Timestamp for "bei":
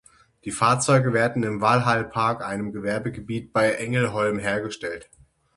3.53-3.73